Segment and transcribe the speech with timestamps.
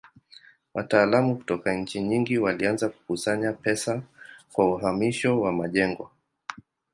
[0.73, 4.01] Wataalamu kutoka nchi nyingi walianza kukusanya pesa
[4.53, 6.11] kwa uhamisho wa majengo.